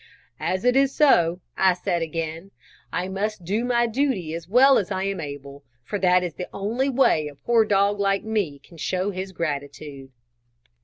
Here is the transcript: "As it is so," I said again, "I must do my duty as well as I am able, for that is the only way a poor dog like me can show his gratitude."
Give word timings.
"As 0.39 0.65
it 0.65 0.75
is 0.75 0.91
so," 0.91 1.41
I 1.55 1.73
said 1.75 2.01
again, 2.01 2.49
"I 2.91 3.07
must 3.07 3.45
do 3.45 3.63
my 3.63 3.85
duty 3.85 4.33
as 4.33 4.47
well 4.49 4.79
as 4.79 4.89
I 4.89 5.03
am 5.03 5.21
able, 5.21 5.63
for 5.83 5.99
that 5.99 6.23
is 6.23 6.33
the 6.33 6.49
only 6.51 6.89
way 6.89 7.27
a 7.27 7.35
poor 7.35 7.65
dog 7.65 7.99
like 7.99 8.23
me 8.23 8.57
can 8.57 8.77
show 8.77 9.11
his 9.11 9.31
gratitude." 9.31 10.09